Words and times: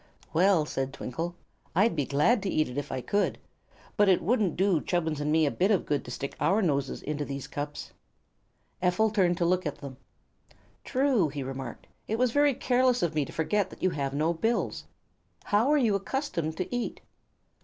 "Well," 0.33 0.65
said 0.65 0.93
Twinkle, 0.93 1.35
"I'd 1.75 1.95
be 1.95 2.07
glad 2.07 2.41
to 2.41 2.49
eat 2.49 2.67
it 2.67 2.77
if 2.79 2.91
I 2.91 3.01
could. 3.01 3.37
But 3.97 4.09
it 4.09 4.23
wouldn't 4.23 4.57
do 4.57 4.81
Chubbins 4.81 5.21
and 5.21 5.31
me 5.31 5.45
a 5.45 5.51
bit 5.51 5.69
of 5.69 5.85
good 5.85 6.03
to 6.05 6.09
stick 6.09 6.35
our 6.39 6.59
noses 6.63 7.03
into 7.03 7.23
these 7.23 7.45
cups." 7.45 7.91
Ephel 8.81 9.11
turned 9.13 9.37
to 9.37 9.45
look 9.45 9.63
at 9.67 9.77
them. 9.77 9.97
"True," 10.83 11.29
he 11.29 11.43
remarked; 11.43 11.85
"it 12.07 12.17
was 12.17 12.31
very 12.31 12.55
careless 12.55 13.03
of 13.03 13.13
me 13.13 13.25
to 13.25 13.31
forget 13.31 13.69
that 13.69 13.83
you 13.83 13.91
have 13.91 14.15
no 14.15 14.33
bills. 14.33 14.85
How 15.43 15.71
are 15.71 15.77
you 15.77 15.93
accustomed 15.93 16.57
to 16.57 16.75
eat?" 16.75 17.01